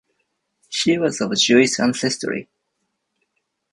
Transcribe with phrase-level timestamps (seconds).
[0.67, 2.49] She was of Jewish ancestry.